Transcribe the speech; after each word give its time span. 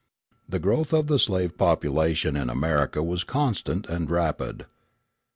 The 0.49 0.57
growth 0.57 0.93
of 0.93 1.05
the 1.05 1.19
slave 1.19 1.59
population 1.59 2.35
in 2.35 2.49
America 2.49 3.03
was 3.03 3.23
constant 3.23 3.85
and 3.87 4.09
rapid. 4.09 4.65